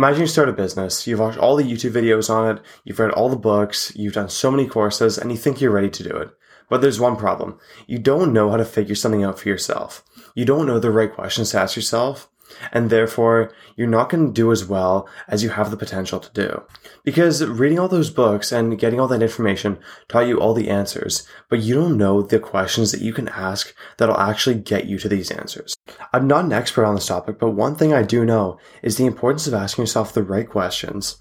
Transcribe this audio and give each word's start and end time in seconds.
Imagine 0.00 0.22
you 0.22 0.28
start 0.28 0.48
a 0.48 0.52
business, 0.54 1.06
you've 1.06 1.20
watched 1.20 1.36
all 1.36 1.56
the 1.56 1.62
YouTube 1.62 1.92
videos 1.92 2.30
on 2.30 2.56
it, 2.56 2.62
you've 2.84 2.98
read 2.98 3.10
all 3.10 3.28
the 3.28 3.36
books, 3.36 3.92
you've 3.94 4.14
done 4.14 4.30
so 4.30 4.50
many 4.50 4.66
courses, 4.66 5.18
and 5.18 5.30
you 5.30 5.36
think 5.36 5.60
you're 5.60 5.70
ready 5.70 5.90
to 5.90 6.02
do 6.02 6.16
it. 6.16 6.30
But 6.70 6.80
there's 6.80 6.98
one 6.98 7.18
problem. 7.18 7.58
You 7.86 7.98
don't 7.98 8.32
know 8.32 8.50
how 8.50 8.56
to 8.56 8.64
figure 8.64 8.94
something 8.94 9.22
out 9.22 9.38
for 9.38 9.50
yourself. 9.50 10.02
You 10.34 10.46
don't 10.46 10.66
know 10.66 10.78
the 10.78 10.90
right 10.90 11.12
questions 11.12 11.50
to 11.50 11.60
ask 11.60 11.76
yourself, 11.76 12.29
and 12.72 12.90
therefore 12.90 13.52
you're 13.76 13.86
not 13.86 14.08
going 14.08 14.26
to 14.26 14.32
do 14.32 14.52
as 14.52 14.64
well 14.64 15.08
as 15.28 15.42
you 15.42 15.50
have 15.50 15.70
the 15.70 15.76
potential 15.76 16.20
to 16.20 16.32
do. 16.32 16.62
Because 17.04 17.44
reading 17.44 17.78
all 17.78 17.88
those 17.88 18.10
books 18.10 18.52
and 18.52 18.78
getting 18.78 19.00
all 19.00 19.08
that 19.08 19.22
information 19.22 19.78
taught 20.08 20.26
you 20.26 20.38
all 20.38 20.54
the 20.54 20.70
answers, 20.70 21.26
but 21.48 21.60
you 21.60 21.74
don't 21.74 21.96
know 21.96 22.22
the 22.22 22.38
questions 22.38 22.92
that 22.92 23.02
you 23.02 23.12
can 23.12 23.28
ask 23.28 23.74
that'll 23.98 24.18
actually 24.18 24.56
get 24.56 24.86
you 24.86 24.98
to 24.98 25.08
these 25.08 25.30
answers. 25.30 25.74
I'm 26.12 26.26
not 26.26 26.44
an 26.44 26.52
expert 26.52 26.84
on 26.84 26.94
this 26.94 27.06
topic, 27.06 27.38
but 27.38 27.50
one 27.50 27.74
thing 27.74 27.92
I 27.92 28.02
do 28.02 28.24
know 28.24 28.58
is 28.82 28.96
the 28.96 29.06
importance 29.06 29.46
of 29.46 29.54
asking 29.54 29.82
yourself 29.82 30.12
the 30.12 30.22
right 30.22 30.48
questions 30.48 31.18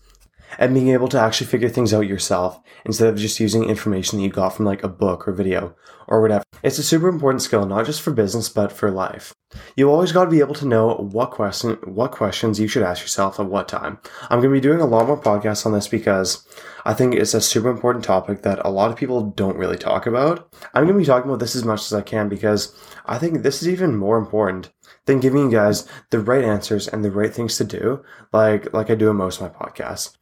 and 0.57 0.73
being 0.73 0.89
able 0.89 1.07
to 1.09 1.19
actually 1.19 1.47
figure 1.47 1.69
things 1.69 1.93
out 1.93 2.07
yourself 2.07 2.59
instead 2.85 3.07
of 3.07 3.17
just 3.17 3.39
using 3.39 3.65
information 3.65 4.17
that 4.17 4.23
you 4.23 4.29
got 4.29 4.49
from 4.49 4.65
like 4.65 4.83
a 4.83 4.89
book 4.89 5.27
or 5.27 5.31
video 5.31 5.75
or 6.07 6.21
whatever. 6.21 6.43
It's 6.63 6.79
a 6.79 6.83
super 6.83 7.07
important 7.07 7.41
skill, 7.41 7.65
not 7.65 7.85
just 7.85 8.01
for 8.01 8.11
business, 8.11 8.49
but 8.49 8.71
for 8.71 8.89
life. 8.91 9.33
You 9.75 9.89
always 9.89 10.11
got 10.11 10.25
to 10.25 10.29
be 10.29 10.39
able 10.39 10.55
to 10.55 10.67
know 10.67 10.95
what 10.95 11.31
question, 11.31 11.77
what 11.83 12.11
questions 12.11 12.59
you 12.59 12.67
should 12.67 12.83
ask 12.83 13.01
yourself 13.01 13.39
at 13.39 13.47
what 13.47 13.67
time. 13.67 13.99
I'm 14.29 14.41
going 14.41 14.53
to 14.53 14.57
be 14.57 14.61
doing 14.61 14.81
a 14.81 14.85
lot 14.85 15.07
more 15.07 15.19
podcasts 15.19 15.65
on 15.65 15.71
this 15.71 15.87
because 15.87 16.45
I 16.85 16.93
think 16.93 17.15
it's 17.15 17.33
a 17.33 17.41
super 17.41 17.69
important 17.69 18.05
topic 18.05 18.43
that 18.43 18.63
a 18.63 18.69
lot 18.69 18.91
of 18.91 18.97
people 18.97 19.31
don't 19.31 19.57
really 19.57 19.77
talk 19.77 20.05
about. 20.05 20.53
I'm 20.73 20.83
going 20.83 20.93
to 20.93 20.99
be 20.99 21.05
talking 21.05 21.29
about 21.29 21.39
this 21.39 21.55
as 21.55 21.65
much 21.65 21.81
as 21.81 21.93
I 21.93 22.01
can 22.01 22.29
because 22.29 22.75
I 23.05 23.17
think 23.17 23.41
this 23.41 23.61
is 23.61 23.69
even 23.69 23.95
more 23.95 24.17
important 24.17 24.71
than 25.05 25.19
giving 25.19 25.49
you 25.49 25.57
guys 25.57 25.87
the 26.11 26.19
right 26.19 26.43
answers 26.43 26.87
and 26.87 27.03
the 27.03 27.11
right 27.11 27.33
things 27.33 27.57
to 27.57 27.63
do, 27.63 28.03
like 28.31 28.71
like 28.73 28.89
I 28.89 28.95
do 28.95 29.09
in 29.09 29.15
most 29.15 29.41
of 29.41 29.51
my 29.51 29.65
podcasts. 29.65 30.15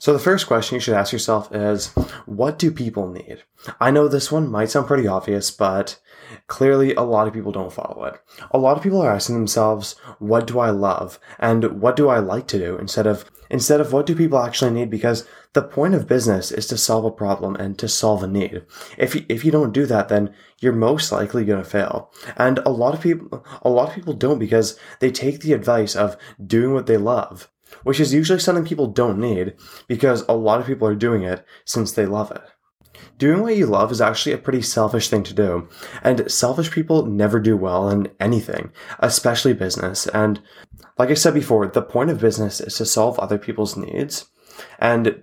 So 0.00 0.14
the 0.14 0.18
first 0.18 0.46
question 0.46 0.76
you 0.76 0.80
should 0.80 0.94
ask 0.94 1.12
yourself 1.12 1.54
is, 1.54 1.88
what 2.24 2.58
do 2.58 2.70
people 2.70 3.10
need? 3.10 3.42
I 3.78 3.90
know 3.90 4.08
this 4.08 4.32
one 4.32 4.50
might 4.50 4.70
sound 4.70 4.86
pretty 4.86 5.06
obvious, 5.06 5.50
but 5.50 6.00
clearly 6.46 6.94
a 6.94 7.02
lot 7.02 7.28
of 7.28 7.34
people 7.34 7.52
don't 7.52 7.70
follow 7.70 8.04
it. 8.04 8.18
A 8.50 8.56
lot 8.56 8.78
of 8.78 8.82
people 8.82 9.02
are 9.02 9.12
asking 9.12 9.34
themselves, 9.34 9.96
what 10.18 10.46
do 10.46 10.58
I 10.58 10.70
love? 10.70 11.20
And 11.38 11.82
what 11.82 11.96
do 11.96 12.08
I 12.08 12.18
like 12.18 12.46
to 12.48 12.58
do? 12.58 12.78
Instead 12.78 13.06
of, 13.06 13.30
instead 13.50 13.78
of 13.78 13.92
what 13.92 14.06
do 14.06 14.16
people 14.16 14.38
actually 14.38 14.70
need? 14.70 14.88
Because 14.88 15.28
the 15.52 15.60
point 15.60 15.92
of 15.92 16.08
business 16.08 16.50
is 16.50 16.66
to 16.68 16.78
solve 16.78 17.04
a 17.04 17.10
problem 17.10 17.54
and 17.56 17.78
to 17.78 17.86
solve 17.86 18.22
a 18.22 18.26
need. 18.26 18.62
If 18.96 19.14
you, 19.14 19.26
if 19.28 19.44
you 19.44 19.52
don't 19.52 19.74
do 19.74 19.84
that, 19.84 20.08
then 20.08 20.32
you're 20.60 20.72
most 20.72 21.12
likely 21.12 21.44
going 21.44 21.62
to 21.62 21.68
fail. 21.68 22.10
And 22.38 22.58
a 22.60 22.70
lot 22.70 22.94
of 22.94 23.02
people, 23.02 23.44
a 23.60 23.68
lot 23.68 23.90
of 23.90 23.94
people 23.94 24.14
don't 24.14 24.38
because 24.38 24.80
they 25.00 25.10
take 25.10 25.40
the 25.40 25.52
advice 25.52 25.94
of 25.94 26.16
doing 26.42 26.72
what 26.72 26.86
they 26.86 26.96
love 26.96 27.50
which 27.82 28.00
is 28.00 28.14
usually 28.14 28.38
something 28.38 28.64
people 28.64 28.86
don't 28.86 29.18
need 29.18 29.54
because 29.88 30.24
a 30.28 30.34
lot 30.34 30.60
of 30.60 30.66
people 30.66 30.86
are 30.86 30.94
doing 30.94 31.22
it 31.22 31.44
since 31.64 31.92
they 31.92 32.06
love 32.06 32.30
it. 32.30 32.42
Doing 33.18 33.42
what 33.42 33.56
you 33.56 33.66
love 33.66 33.92
is 33.92 34.00
actually 34.00 34.32
a 34.32 34.38
pretty 34.38 34.62
selfish 34.62 35.08
thing 35.08 35.22
to 35.24 35.34
do, 35.34 35.68
and 36.02 36.30
selfish 36.30 36.70
people 36.70 37.06
never 37.06 37.38
do 37.38 37.56
well 37.56 37.88
in 37.88 38.08
anything, 38.18 38.72
especially 38.98 39.52
business. 39.52 40.06
And 40.08 40.40
like 40.98 41.10
I 41.10 41.14
said 41.14 41.34
before, 41.34 41.66
the 41.66 41.82
point 41.82 42.10
of 42.10 42.20
business 42.20 42.60
is 42.60 42.76
to 42.76 42.86
solve 42.86 43.18
other 43.18 43.38
people's 43.38 43.76
needs. 43.76 44.26
And 44.78 45.22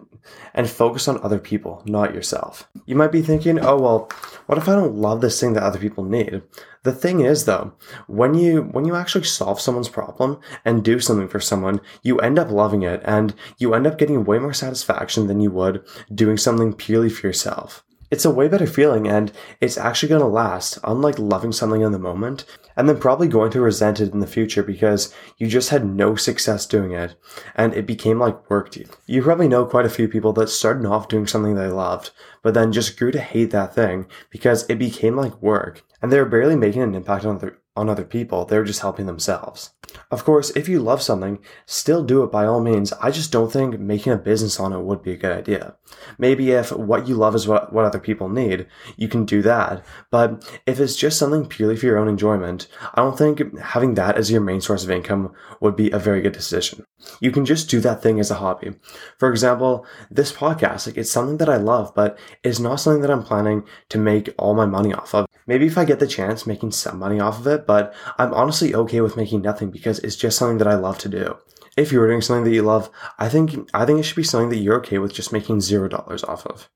and 0.53 0.70
focus 0.70 1.08
on 1.08 1.22
other 1.22 1.39
people, 1.39 1.83
not 1.86 2.14
yourself. 2.14 2.70
You 2.86 2.95
might 2.95 3.11
be 3.11 3.22
thinking, 3.22 3.59
oh, 3.59 3.80
well, 3.80 4.09
what 4.47 4.58
if 4.58 4.67
I 4.67 4.75
don't 4.75 4.95
love 4.95 5.22
this 5.22 5.39
thing 5.39 5.53
that 5.53 5.64
other 5.64 5.80
people 5.80 6.03
need? 6.03 6.42
The 6.84 6.94
thing 6.94 7.19
is 7.19 7.45
though, 7.45 7.73
when 8.08 8.34
you, 8.34 8.61
when 8.61 8.86
you 8.86 8.95
actually 8.95 9.25
solve 9.25 9.59
someone's 9.59 9.89
problem 9.89 10.39
and 10.64 10.84
do 10.84 11.00
something 11.00 11.28
for 11.28 11.39
someone, 11.39 11.81
you 12.02 12.19
end 12.19 12.39
up 12.39 12.50
loving 12.50 12.84
it 12.84 13.02
and 13.03 13.36
you 13.58 13.73
end 13.73 13.88
up 13.88 13.97
getting 13.97 14.23
way 14.23 14.39
more 14.39 14.53
satisfaction 14.53 15.28
than 15.28 15.42
you 15.42 15.52
would 15.52 15.86
doing 16.14 16.38
something 16.38 16.73
purely 16.73 17.09
for 17.09 17.28
yourself. 17.28 17.84
It's 18.09 18.25
a 18.25 18.31
way 18.31 18.47
better 18.47 18.67
feeling 18.67 19.08
and 19.08 19.31
it's 19.59 19.77
actually 19.77 20.09
going 20.09 20.22
to 20.22 20.28
last, 20.28 20.79
unlike 20.84 21.19
loving 21.19 21.51
something 21.51 21.81
in 21.81 21.91
the 21.91 22.00
moment 22.00 22.45
and 22.75 22.88
then 22.88 23.00
probably 23.00 23.28
going 23.28 23.51
to 23.51 23.62
resent 23.62 24.00
it 24.00 24.13
in 24.13 24.19
the 24.19 24.28
future 24.28 24.63
because 24.63 25.13
you 25.38 25.47
just 25.47 25.69
had 25.69 25.85
no 25.85 26.16
success 26.16 26.66
doing 26.66 26.94
it 26.94 27.16
and 27.56 27.73
it 27.73 27.85
became 27.85 28.19
like 28.19 28.50
work 28.50 28.72
to 28.72 28.81
you. 28.81 28.88
You 29.07 29.22
probably 29.22 29.47
know 29.47 29.66
quite 29.66 29.85
a 29.85 29.90
few 29.90 30.07
people 30.07 30.31
that 30.34 30.50
started 30.50 30.85
off 30.85 31.07
doing 31.07 31.28
something 31.28 31.56
they 31.56 31.68
loved, 31.68 32.12
but 32.44 32.53
then 32.53 32.72
just 32.72 32.97
grew 32.97 33.12
to 33.12 33.19
hate 33.19 33.51
that 33.51 33.75
thing 33.75 34.07
because 34.29 34.69
it 34.69 34.79
became 34.79 35.16
like 35.16 35.41
work 35.41 35.84
and 36.01 36.12
they 36.12 36.19
were 36.19 36.25
barely 36.25 36.56
making 36.56 36.84
an 36.84 36.95
impact 36.95 37.25
on 37.25 37.35
other, 37.35 37.59
on 37.77 37.89
other 37.89 38.03
people. 38.03 38.43
they're 38.45 38.63
just 38.63 38.81
helping 38.81 39.05
themselves. 39.05 39.73
Of 40.11 40.25
course, 40.25 40.49
if 40.51 40.67
you 40.67 40.79
love 40.79 41.01
something, 41.01 41.39
still 41.65 42.03
do 42.03 42.23
it 42.23 42.31
by 42.31 42.45
all 42.45 42.59
means. 42.59 42.91
I 42.93 43.11
just 43.11 43.31
don't 43.31 43.51
think 43.51 43.79
making 43.79 44.13
a 44.13 44.17
business 44.17 44.59
on 44.59 44.73
it 44.73 44.81
would 44.81 45.01
be 45.01 45.11
a 45.11 45.17
good 45.17 45.31
idea. 45.31 45.75
Maybe 46.17 46.51
if 46.51 46.71
what 46.71 47.07
you 47.07 47.15
love 47.15 47.35
is 47.35 47.47
what, 47.47 47.71
what 47.71 47.85
other 47.85 47.99
people 47.99 48.29
need, 48.29 48.67
you 48.95 49.07
can 49.07 49.25
do 49.25 49.41
that. 49.43 49.85
But 50.11 50.59
if 50.65 50.79
it's 50.79 50.95
just 50.95 51.17
something 51.17 51.45
purely 51.45 51.77
for 51.77 51.85
your 51.85 51.97
own 51.97 52.07
enjoyment, 52.07 52.67
I 52.93 53.01
don't 53.01 53.17
think 53.17 53.57
having 53.59 53.94
that 53.95 54.17
as 54.17 54.31
your 54.31 54.41
main 54.41 54.61
source 54.61 54.83
of 54.83 54.91
income 54.91 55.33
would 55.61 55.75
be 55.75 55.91
a 55.91 55.99
very 55.99 56.21
good 56.21 56.33
decision. 56.33 56.85
You 57.19 57.31
can 57.31 57.45
just 57.45 57.69
do 57.69 57.79
that 57.81 58.01
thing 58.01 58.19
as 58.19 58.31
a 58.31 58.35
hobby. 58.35 58.73
For 59.17 59.29
example, 59.29 59.85
this 60.09 60.31
podcast, 60.31 60.88
like 60.88 60.97
it's 60.97 61.11
something 61.11 61.38
that 61.38 61.49
I 61.49 61.57
love, 61.57 61.94
but 61.95 62.17
it's 62.44 62.59
not 62.59 62.79
something 62.79 63.01
that 63.01 63.11
I'm 63.11 63.23
planning 63.23 63.63
to 63.89 63.97
make 63.97 64.33
all 64.38 64.53
my 64.53 64.65
money 64.65 64.94
off 64.94 65.13
of. 65.13 65.26
Maybe 65.47 65.66
if 65.66 65.78
I 65.78 65.85
get 65.85 66.00
the 66.00 66.08
chance 66.08 66.46
making 66.46 66.72
some 66.72 67.00
money 67.00 67.19
off 67.19 67.40
of 67.40 67.47
it, 67.47 67.66
but 67.66 67.94
I'm 68.18 68.34
honestly 68.34 68.75
okay 68.75 69.02
with 69.02 69.18
making 69.18 69.41
nothing 69.41 69.72
because 69.72 70.00
it's 70.00 70.18
just 70.18 70.38
something 70.38 70.58
that 70.58 70.68
I 70.68 70.75
love 70.75 70.97
to 71.00 71.09
do. 71.09 71.38
If 71.78 71.91
you're 71.91 72.08
doing 72.08 72.22
something 72.22 72.44
that 72.44 72.53
you 72.53 72.63
love, 72.63 72.90
I 73.18 73.30
think 73.30 73.69
I 73.74 73.86
think 73.86 74.00
it 74.00 74.03
should 74.03 74.16
be 74.18 74.24
something 74.24 74.50
that 74.50 74.57
you're 74.57 74.78
okay 74.78 74.97
with 74.97 75.13
just 75.13 75.31
making 75.31 75.62
zero 75.62 75.88
dollars 75.88 76.24
off 76.24 76.46
of. 76.46 76.69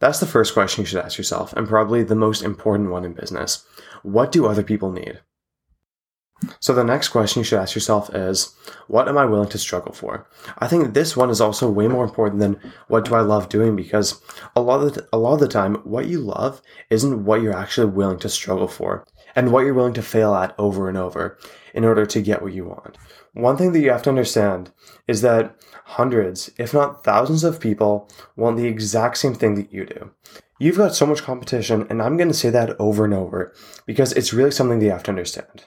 That's 0.00 0.20
the 0.20 0.26
first 0.26 0.54
question 0.54 0.82
you 0.82 0.86
should 0.86 1.04
ask 1.04 1.18
yourself, 1.18 1.52
and 1.54 1.68
probably 1.68 2.02
the 2.02 2.14
most 2.14 2.42
important 2.42 2.90
one 2.90 3.04
in 3.04 3.14
business. 3.14 3.66
What 4.02 4.30
do 4.32 4.46
other 4.46 4.62
people 4.62 4.92
need? 4.92 5.20
So 6.60 6.72
the 6.72 6.84
next 6.84 7.08
question 7.08 7.40
you 7.40 7.44
should 7.44 7.58
ask 7.58 7.74
yourself 7.74 8.14
is, 8.14 8.54
what 8.86 9.08
am 9.08 9.18
I 9.18 9.24
willing 9.24 9.48
to 9.50 9.58
struggle 9.58 9.92
for? 9.92 10.28
I 10.58 10.68
think 10.68 10.94
this 10.94 11.16
one 11.16 11.30
is 11.30 11.40
also 11.40 11.70
way 11.70 11.88
more 11.88 12.04
important 12.04 12.40
than 12.40 12.60
what 12.86 13.04
do 13.04 13.14
I 13.14 13.20
love 13.20 13.48
doing 13.48 13.74
because 13.74 14.20
a 14.54 14.60
lot 14.60 14.82
of 14.82 14.94
the, 14.94 15.08
a 15.12 15.18
lot 15.18 15.34
of 15.34 15.40
the 15.40 15.48
time, 15.48 15.76
what 15.76 16.06
you 16.06 16.20
love 16.20 16.62
isn't 16.90 17.24
what 17.24 17.42
you're 17.42 17.56
actually 17.56 17.90
willing 17.90 18.20
to 18.20 18.28
struggle 18.28 18.68
for 18.68 19.04
and 19.34 19.52
what 19.52 19.64
you're 19.64 19.74
willing 19.74 19.94
to 19.94 20.02
fail 20.02 20.34
at 20.34 20.54
over 20.58 20.88
and 20.88 20.96
over 20.96 21.38
in 21.74 21.84
order 21.84 22.06
to 22.06 22.22
get 22.22 22.42
what 22.42 22.52
you 22.52 22.64
want. 22.64 22.96
One 23.34 23.56
thing 23.56 23.72
that 23.72 23.80
you 23.80 23.90
have 23.90 24.02
to 24.02 24.10
understand 24.10 24.72
is 25.06 25.22
that 25.22 25.54
hundreds, 25.84 26.50
if 26.56 26.72
not 26.72 27.04
thousands 27.04 27.44
of 27.44 27.60
people 27.60 28.08
want 28.36 28.56
the 28.56 28.66
exact 28.66 29.18
same 29.18 29.34
thing 29.34 29.54
that 29.56 29.72
you 29.72 29.86
do. 29.86 30.12
You've 30.58 30.76
got 30.76 30.94
so 30.94 31.06
much 31.06 31.22
competition, 31.22 31.86
and 31.88 32.02
I'm 32.02 32.16
going 32.16 32.28
to 32.28 32.34
say 32.34 32.50
that 32.50 32.74
over 32.80 33.04
and 33.04 33.14
over 33.14 33.54
because 33.86 34.12
it's 34.12 34.32
really 34.32 34.50
something 34.50 34.80
that 34.80 34.84
you 34.84 34.90
have 34.90 35.04
to 35.04 35.10
understand. 35.10 35.64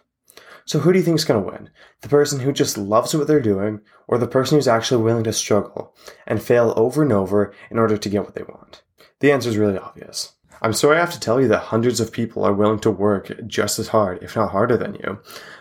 So 0.65 0.79
who 0.79 0.93
do 0.93 0.99
you 0.99 1.05
think 1.05 1.17
is 1.17 1.25
going 1.25 1.43
to 1.43 1.51
win? 1.51 1.69
The 2.01 2.09
person 2.09 2.39
who 2.39 2.51
just 2.51 2.77
loves 2.77 3.13
what 3.13 3.27
they're 3.27 3.41
doing 3.41 3.81
or 4.07 4.17
the 4.17 4.27
person 4.27 4.57
who's 4.57 4.67
actually 4.67 5.03
willing 5.03 5.23
to 5.25 5.33
struggle 5.33 5.95
and 6.27 6.41
fail 6.41 6.73
over 6.75 7.01
and 7.01 7.11
over 7.11 7.53
in 7.69 7.79
order 7.79 7.97
to 7.97 8.09
get 8.09 8.23
what 8.23 8.35
they 8.35 8.43
want? 8.43 8.83
The 9.19 9.31
answer 9.31 9.49
is 9.49 9.57
really 9.57 9.77
obvious. 9.77 10.33
I'm 10.63 10.73
sorry 10.73 10.97
I 10.97 10.99
have 10.99 11.13
to 11.13 11.19
tell 11.19 11.41
you 11.41 11.47
that 11.47 11.63
hundreds 11.63 11.99
of 11.99 12.11
people 12.11 12.43
are 12.43 12.53
willing 12.53 12.79
to 12.81 12.91
work 12.91 13.31
just 13.47 13.79
as 13.79 13.87
hard, 13.87 14.21
if 14.21 14.35
not 14.35 14.51
harder 14.51 14.77
than 14.77 14.95
you. 14.95 15.19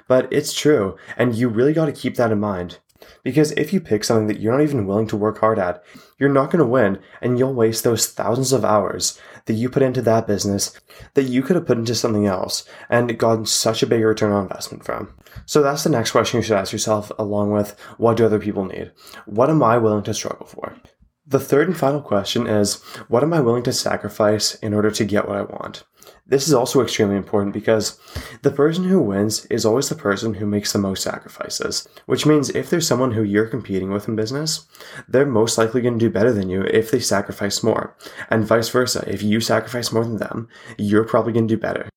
But 0.08 0.30
it's 0.30 0.52
true, 0.52 0.96
and 1.16 1.34
you 1.34 1.48
really 1.48 1.72
got 1.72 1.86
to 1.86 1.92
keep 1.92 2.16
that 2.16 2.32
in 2.32 2.40
mind. 2.40 2.78
Because 3.22 3.52
if 3.52 3.72
you 3.72 3.80
pick 3.80 4.04
something 4.04 4.26
that 4.26 4.40
you're 4.40 4.52
not 4.52 4.62
even 4.62 4.86
willing 4.86 5.06
to 5.08 5.16
work 5.16 5.38
hard 5.38 5.58
at, 5.58 5.82
you're 6.18 6.28
not 6.28 6.50
going 6.50 6.58
to 6.58 6.70
win, 6.70 6.98
and 7.20 7.38
you'll 7.38 7.54
waste 7.54 7.84
those 7.84 8.06
thousands 8.06 8.52
of 8.52 8.64
hours 8.64 9.20
that 9.46 9.54
you 9.54 9.68
put 9.68 9.82
into 9.82 10.02
that 10.02 10.26
business 10.26 10.78
that 11.14 11.24
you 11.24 11.42
could 11.42 11.56
have 11.56 11.66
put 11.66 11.78
into 11.78 11.94
something 11.94 12.26
else 12.26 12.64
and 12.88 13.18
gotten 13.18 13.46
such 13.46 13.82
a 13.82 13.86
big 13.86 14.02
return 14.02 14.32
on 14.32 14.42
investment 14.42 14.84
from. 14.84 15.14
So 15.46 15.62
that's 15.62 15.84
the 15.84 15.90
next 15.90 16.10
question 16.12 16.38
you 16.38 16.42
should 16.42 16.56
ask 16.56 16.72
yourself, 16.72 17.10
along 17.18 17.52
with 17.52 17.78
what 17.96 18.16
do 18.16 18.26
other 18.26 18.38
people 18.38 18.64
need? 18.64 18.92
What 19.26 19.50
am 19.50 19.62
I 19.62 19.78
willing 19.78 20.04
to 20.04 20.14
struggle 20.14 20.46
for? 20.46 20.76
The 21.30 21.38
third 21.38 21.68
and 21.68 21.76
final 21.76 22.00
question 22.00 22.48
is 22.48 22.82
what 23.06 23.22
am 23.22 23.32
I 23.32 23.40
willing 23.40 23.62
to 23.62 23.72
sacrifice 23.72 24.56
in 24.56 24.74
order 24.74 24.90
to 24.90 25.04
get 25.04 25.28
what 25.28 25.36
I 25.36 25.42
want? 25.42 25.84
This 26.26 26.48
is 26.48 26.54
also 26.54 26.82
extremely 26.82 27.14
important 27.16 27.54
because 27.54 28.00
the 28.42 28.50
person 28.50 28.82
who 28.82 29.00
wins 29.00 29.46
is 29.46 29.64
always 29.64 29.88
the 29.88 29.94
person 29.94 30.34
who 30.34 30.46
makes 30.46 30.72
the 30.72 30.80
most 30.80 31.04
sacrifices, 31.04 31.88
which 32.06 32.26
means 32.26 32.50
if 32.50 32.68
there's 32.68 32.86
someone 32.86 33.12
who 33.12 33.22
you're 33.22 33.46
competing 33.46 33.92
with 33.92 34.08
in 34.08 34.16
business, 34.16 34.66
they're 35.08 35.24
most 35.24 35.56
likely 35.56 35.80
going 35.80 36.00
to 36.00 36.04
do 36.04 36.10
better 36.10 36.32
than 36.32 36.48
you 36.48 36.62
if 36.62 36.90
they 36.90 36.98
sacrifice 36.98 37.62
more. 37.62 37.96
And 38.28 38.44
vice 38.44 38.68
versa, 38.68 39.04
if 39.06 39.22
you 39.22 39.40
sacrifice 39.40 39.92
more 39.92 40.04
than 40.04 40.16
them, 40.16 40.48
you're 40.78 41.04
probably 41.04 41.32
going 41.32 41.46
to 41.46 41.54
do 41.54 41.60
better. 41.60 41.88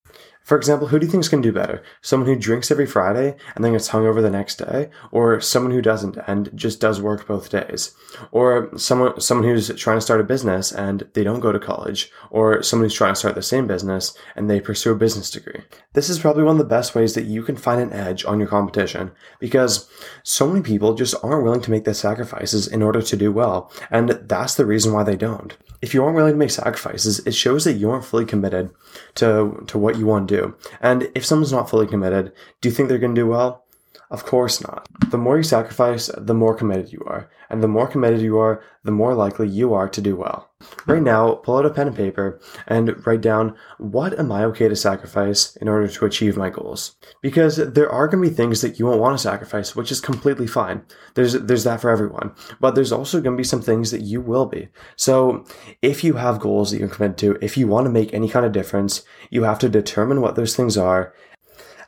For 0.43 0.57
example, 0.57 0.87
who 0.87 0.99
do 0.99 1.05
you 1.05 1.11
think 1.11 1.21
is 1.21 1.29
going 1.29 1.41
to 1.41 1.49
do 1.49 1.53
better? 1.53 1.81
Someone 2.01 2.27
who 2.27 2.35
drinks 2.35 2.69
every 2.69 2.85
Friday 2.85 3.35
and 3.55 3.63
then 3.63 3.71
gets 3.71 3.89
hungover 3.89 4.21
the 4.21 4.29
next 4.29 4.55
day, 4.55 4.89
or 5.11 5.39
someone 5.39 5.71
who 5.71 5.81
doesn't 5.81 6.17
and 6.27 6.49
just 6.53 6.81
does 6.81 7.01
work 7.01 7.25
both 7.25 7.49
days, 7.49 7.95
or 8.31 8.69
someone 8.77 9.19
someone 9.21 9.47
who's 9.47 9.73
trying 9.75 9.97
to 9.97 10.01
start 10.01 10.19
a 10.19 10.25
business 10.25 10.71
and 10.73 11.07
they 11.13 11.23
don't 11.23 11.39
go 11.39 11.53
to 11.53 11.59
college, 11.59 12.11
or 12.29 12.61
someone 12.61 12.85
who's 12.85 12.93
trying 12.93 13.13
to 13.13 13.19
start 13.19 13.35
the 13.35 13.41
same 13.41 13.67
business 13.67 14.17
and 14.35 14.49
they 14.49 14.59
pursue 14.59 14.91
a 14.91 14.95
business 14.95 15.31
degree. 15.31 15.61
This 15.93 16.09
is 16.09 16.19
probably 16.19 16.43
one 16.43 16.55
of 16.55 16.59
the 16.59 16.65
best 16.65 16.93
ways 16.93 17.13
that 17.13 17.25
you 17.25 17.41
can 17.43 17.55
find 17.55 17.81
an 17.81 17.93
edge 17.93 18.25
on 18.25 18.39
your 18.39 18.49
competition 18.49 19.11
because 19.39 19.89
so 20.23 20.45
many 20.45 20.61
people 20.61 20.93
just 20.93 21.15
aren't 21.23 21.43
willing 21.43 21.61
to 21.61 21.71
make 21.71 21.85
the 21.85 21.93
sacrifices 21.93 22.67
in 22.67 22.81
order 22.81 23.01
to 23.01 23.15
do 23.15 23.31
well, 23.31 23.71
and 23.89 24.09
that's 24.09 24.55
the 24.55 24.65
reason 24.65 24.91
why 24.91 25.03
they 25.03 25.15
don't 25.15 25.55
if 25.83 25.93
you 25.93 26.01
aren't 26.01 26.15
willing 26.15 26.31
to 26.31 26.37
make 26.37 26.49
sacrifices, 26.49 27.19
it 27.27 27.35
shows 27.35 27.65
that 27.65 27.73
you 27.73 27.91
aren't 27.91 28.05
fully 28.05 28.23
committed 28.23 28.69
to, 29.15 29.61
to 29.67 29.77
what 29.77 29.97
you 29.97 30.05
want 30.05 30.29
to 30.29 30.32
do. 30.32 30.32
And 30.81 31.09
if 31.15 31.25
someone's 31.25 31.51
not 31.51 31.69
fully 31.69 31.87
committed, 31.87 32.33
do 32.61 32.69
you 32.69 32.75
think 32.75 32.89
they're 32.89 32.97
going 32.97 33.15
to 33.15 33.21
do 33.21 33.27
well? 33.27 33.62
Of 34.13 34.25
course 34.25 34.61
not. 34.61 34.87
The 35.09 35.17
more 35.17 35.37
you 35.37 35.43
sacrifice, 35.43 36.07
the 36.15 36.35
more 36.35 36.53
committed 36.53 36.93
you 36.93 37.03
are. 37.07 37.31
And 37.49 37.63
the 37.63 37.67
more 37.67 37.87
committed 37.87 38.21
you 38.21 38.37
are, 38.37 38.63
the 38.83 38.91
more 38.91 39.15
likely 39.15 39.47
you 39.47 39.73
are 39.73 39.89
to 39.89 40.01
do 40.01 40.15
well. 40.15 40.51
Right 40.85 41.01
now, 41.01 41.33
pull 41.33 41.57
out 41.57 41.65
a 41.65 41.71
pen 41.71 41.87
and 41.87 41.95
paper 41.95 42.39
and 42.67 43.03
write 43.07 43.21
down 43.21 43.55
what 43.79 44.17
am 44.19 44.31
I 44.31 44.43
okay 44.45 44.69
to 44.69 44.75
sacrifice 44.75 45.55
in 45.55 45.67
order 45.67 45.87
to 45.87 46.05
achieve 46.05 46.37
my 46.37 46.51
goals? 46.51 46.95
Because 47.23 47.55
there 47.55 47.91
are 47.91 48.07
going 48.07 48.23
to 48.23 48.29
be 48.29 48.35
things 48.35 48.61
that 48.61 48.77
you 48.77 48.85
won't 48.85 49.01
want 49.01 49.17
to 49.17 49.23
sacrifice, 49.23 49.75
which 49.75 49.91
is 49.91 49.99
completely 49.99 50.45
fine. 50.45 50.85
There's, 51.15 51.33
there's 51.33 51.63
that 51.63 51.81
for 51.81 51.89
everyone. 51.89 52.35
But 52.59 52.75
there's 52.75 52.91
also 52.91 53.19
going 53.19 53.35
to 53.35 53.41
be 53.41 53.43
some 53.43 53.63
things 53.63 53.89
that 53.89 54.01
you 54.01 54.21
will 54.21 54.45
be. 54.45 54.67
So 54.95 55.43
if 55.81 56.03
you 56.03 56.13
have 56.13 56.39
goals 56.39 56.69
that 56.69 56.77
you're 56.77 56.87
committed 56.87 57.17
to, 57.17 57.43
if 57.43 57.57
you 57.57 57.65
want 57.65 57.87
to 57.87 57.91
make 57.91 58.13
any 58.13 58.29
kind 58.29 58.45
of 58.45 58.51
difference, 58.51 59.01
you 59.31 59.41
have 59.41 59.57
to 59.57 59.69
determine 59.69 60.21
what 60.21 60.35
those 60.35 60.55
things 60.55 60.77
are 60.77 61.15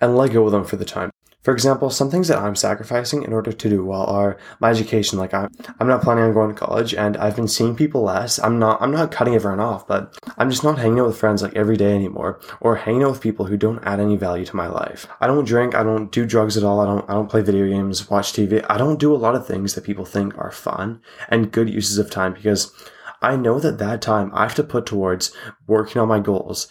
and 0.02 0.18
let 0.18 0.34
go 0.34 0.48
of 0.48 0.52
them 0.52 0.66
for 0.66 0.78
the 0.78 0.86
time. 0.86 1.12
For 1.46 1.54
example, 1.54 1.92
some 1.92 2.10
things 2.10 2.28
that 2.30 2.40
I'm 2.40 2.56
sacrificing 2.56 3.22
in 3.22 3.32
order 3.32 3.52
to 3.52 3.70
do 3.70 3.86
well 3.86 4.08
are 4.08 4.36
my 4.60 4.72
education. 4.72 5.20
Like 5.20 5.32
I'm, 5.32 5.52
I'm 5.80 5.88
not 5.88 6.02
planning 6.02 6.24
on 6.24 6.34
going 6.34 6.50
to 6.50 6.60
college 6.60 6.96
and 6.96 7.16
I've 7.18 7.36
been 7.36 7.48
seeing 7.48 7.76
people 7.76 8.02
less. 8.02 8.40
I'm 8.40 8.58
not, 8.58 8.82
I'm 8.82 8.90
not 8.90 9.12
cutting 9.12 9.36
everyone 9.36 9.60
off, 9.60 9.88
but 9.88 10.18
I'm 10.40 10.50
just 10.50 10.64
not 10.64 10.80
hanging 10.80 11.00
out 11.00 11.06
with 11.06 11.20
friends 11.20 11.44
like 11.44 11.56
every 11.56 11.78
day 11.78 11.94
anymore 11.94 12.40
or 12.62 12.78
hanging 12.78 13.04
out 13.04 13.12
with 13.12 13.22
people 13.22 13.46
who 13.46 13.58
don't 13.58 13.84
add 13.84 14.00
any 14.00 14.16
value 14.16 14.44
to 14.44 14.56
my 14.56 14.66
life. 14.66 15.06
I 15.22 15.28
don't 15.28 15.46
drink. 15.46 15.76
I 15.76 15.84
don't 15.84 16.12
do 16.12 16.26
drugs 16.26 16.58
at 16.58 16.64
all. 16.64 16.80
I 16.80 16.86
don't, 16.86 17.08
I 17.08 17.14
don't 17.14 17.30
play 17.30 17.44
video 17.44 17.68
games, 17.68 18.10
watch 18.10 18.34
TV. 18.34 18.66
I 18.68 18.80
don't 18.80 19.00
do 19.00 19.14
a 19.14 19.16
lot 19.16 19.36
of 19.36 19.46
things 19.46 19.76
that 19.76 19.84
people 19.84 20.04
think 20.04 20.36
are 20.40 20.52
fun 20.52 21.00
and 21.30 21.52
good 21.52 21.70
uses 21.70 22.00
of 22.00 22.10
time 22.10 22.34
because 22.34 22.74
I 23.22 23.36
know 23.36 23.60
that 23.60 23.78
that 23.78 24.02
time 24.02 24.32
I 24.34 24.42
have 24.42 24.56
to 24.56 24.64
put 24.64 24.88
towards 24.88 25.32
working 25.68 26.02
on 26.02 26.08
my 26.08 26.22
goals 26.22 26.70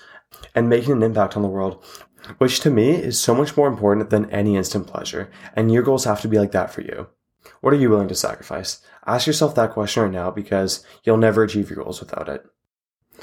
and 0.52 0.68
making 0.68 0.94
an 0.94 1.02
impact 1.04 1.36
on 1.36 1.42
the 1.42 1.48
world 1.48 1.80
which 2.38 2.60
to 2.60 2.70
me 2.70 2.92
is 2.92 3.20
so 3.20 3.34
much 3.34 3.56
more 3.56 3.68
important 3.68 4.10
than 4.10 4.30
any 4.30 4.56
instant 4.56 4.86
pleasure. 4.86 5.30
And 5.54 5.72
your 5.72 5.82
goals 5.82 6.04
have 6.04 6.20
to 6.22 6.28
be 6.28 6.38
like 6.38 6.52
that 6.52 6.72
for 6.72 6.80
you. 6.80 7.08
What 7.60 7.72
are 7.72 7.78
you 7.78 7.90
willing 7.90 8.08
to 8.08 8.14
sacrifice? 8.14 8.80
Ask 9.06 9.26
yourself 9.26 9.54
that 9.54 9.72
question 9.72 10.02
right 10.02 10.12
now 10.12 10.30
because 10.30 10.84
you'll 11.04 11.16
never 11.16 11.42
achieve 11.42 11.70
your 11.70 11.82
goals 11.82 12.00
without 12.00 12.28
it. 12.28 12.44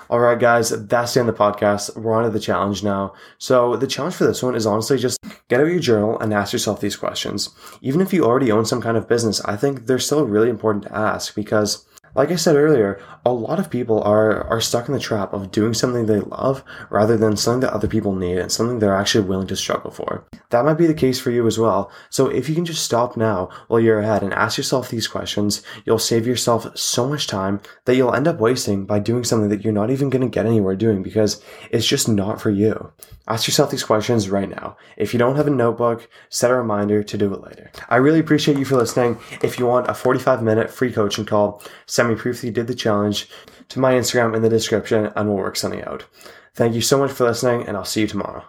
All 0.09 0.19
right, 0.19 0.39
guys, 0.39 0.69
that's 0.88 1.13
the 1.13 1.19
end 1.19 1.30
of 1.30 1.38
the 1.38 1.44
podcast. 1.44 1.95
We're 1.98 2.13
on 2.13 2.24
to 2.24 2.30
the 2.30 2.39
challenge 2.39 2.83
now. 2.83 3.13
So, 3.38 3.75
the 3.75 3.88
challenge 3.88 4.15
for 4.15 4.25
this 4.25 4.42
one 4.42 4.56
is 4.56 4.65
honestly 4.65 4.98
just 4.98 5.19
get 5.50 5.59
out 5.59 5.68
your 5.68 5.80
journal 5.80 6.19
and 6.19 6.33
ask 6.33 6.53
yourself 6.53 6.80
these 6.80 6.95
questions. 6.95 7.50
Even 7.81 8.00
if 8.00 8.13
you 8.13 8.24
already 8.24 8.51
own 8.51 8.65
some 8.65 8.81
kind 8.81 8.95
of 8.95 9.07
business, 9.07 9.44
I 9.45 9.57
think 9.57 9.86
they're 9.86 10.00
still 10.00 10.25
really 10.25 10.50
important 10.50 10.86
to 10.86 10.95
ask 10.95 11.36
because 11.36 11.86
like 12.16 12.31
I 12.31 12.36
said 12.36 12.56
earlier, 12.56 13.00
a 13.25 13.31
lot 13.31 13.60
of 13.60 13.69
people 13.69 14.02
are, 14.04 14.44
are 14.48 14.62
stuck 14.62 14.88
in 14.88 14.94
the 14.94 15.00
trap 15.00 15.34
of 15.34 15.52
doing 15.52 15.74
something 15.74 16.06
they 16.06 16.19
love 16.19 16.63
rather 16.90 17.18
than 17.18 17.38
something 17.38 17.62
that 17.62 17.74
other 17.74 17.88
people 17.88 18.16
need 18.16 18.38
and 18.38 18.52
something 18.52 18.80
they're 18.80 18.96
actually 18.96 19.28
willing 19.28 19.48
to 19.48 19.56
struggle 19.56 19.92
for. 19.92 20.25
That 20.50 20.66
might 20.66 20.75
be 20.75 20.88
the 20.88 20.94
case 20.94 21.19
for 21.19 21.31
you 21.31 21.48
as 21.48 21.58
well. 21.58 21.92
So 22.10 22.28
if 22.28 22.50
you 22.50 22.56
can 22.56 22.66
just 22.66 22.84
stop 22.84 23.16
now 23.16 23.50
while 23.68 23.80
you're 23.80 24.00
ahead 24.00 24.24
and 24.24 24.34
ask 24.34 24.58
yourself 24.58 24.90
these 24.90 25.08
questions, 25.08 25.62
you'll 25.86 26.00
save 26.00 26.28
yourself 26.28 26.75
so 26.78 27.08
much 27.08 27.28
time 27.28 27.62
that 27.86 27.96
you'll 27.96 28.13
end 28.13 28.28
up 28.28 28.40
wasting 28.40 28.86
by 28.86 29.00
doing 29.00 29.24
something 29.24 29.50
that 29.50 29.63
you're 29.63 29.74
not 29.74 29.92
even 29.92 30.10
going 30.10 30.22
to 30.22 30.28
get 30.28 30.46
anywhere 30.46 30.75
doing 30.75 31.04
because 31.04 31.42
it's 31.69 31.88
just 31.88 32.10
not 32.10 32.42
for 32.42 32.50
you. 32.50 32.92
Ask 33.28 33.48
yourself 33.48 33.72
these 33.72 33.84
questions 33.84 34.30
right 34.30 34.50
now. 34.50 34.75
If 34.98 35.13
you 35.13 35.19
don't 35.19 35.36
have 35.36 35.48
a 35.48 35.52
notebook, 35.52 36.10
set 36.30 36.52
a 36.52 36.56
reminder 36.56 37.04
to 37.04 37.18
do 37.18 37.34
it 37.34 37.42
later. 37.42 37.72
I 37.88 37.98
really 37.98 38.19
appreciate 38.19 38.58
you 38.58 38.66
for 38.66 38.75
listening. 38.75 39.19
If 39.42 39.60
you 39.60 39.68
want 39.68 39.90
a 39.90 39.94
45 39.94 40.42
minute 40.42 40.72
free 40.72 40.92
coaching 40.92 41.25
call, 41.25 41.63
send 41.86 42.00
proof 42.15 42.44
you 42.44 42.51
did 42.51 42.68
the 42.68 42.75
challenge 42.75 43.30
to 43.69 43.80
my 43.80 43.94
Instagram 43.94 44.36
in 44.36 44.42
the 44.42 44.50
description 44.50 45.12
and 45.15 45.27
we'll 45.27 45.38
work 45.38 45.56
something 45.56 45.83
out. 45.83 46.06
Thank 46.53 46.75
you 46.75 46.81
so 46.81 46.98
much 46.98 47.12
for 47.12 47.25
listening 47.25 47.68
and 47.68 47.77
I'll 47.77 47.86
see 47.86 48.01
you 48.01 48.07
tomorrow. 48.07 48.44